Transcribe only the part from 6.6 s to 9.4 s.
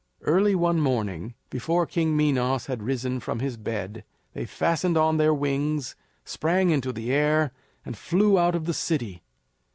into the air, and flew out of the city.